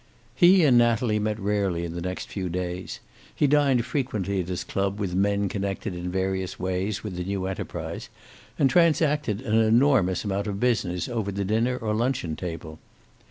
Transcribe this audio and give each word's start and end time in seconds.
He 0.33 0.63
and 0.65 0.79
Natalie 0.79 1.19
met 1.19 1.37
rarely 1.39 1.85
in 1.85 1.93
the 1.93 2.01
next 2.01 2.27
few 2.27 2.49
days. 2.49 3.01
He 3.35 3.45
dined 3.45 3.85
frequently 3.85 4.39
at 4.41 4.47
his 4.47 4.63
club 4.63 4.99
with 4.99 5.13
men 5.13 5.47
connected 5.47 5.93
in 5.93 6.09
various 6.11 6.59
ways 6.59 7.03
with 7.03 7.17
the 7.17 7.23
new 7.23 7.45
enterprise, 7.45 8.09
and 8.57 8.67
transacted 8.67 9.41
an 9.41 9.59
enormous 9.59 10.23
amount 10.23 10.47
of 10.47 10.59
business 10.59 11.07
over 11.07 11.31
the 11.31 11.45
dinner 11.45 11.77
or 11.77 11.93
luncheon 11.93 12.35
table. 12.35 12.79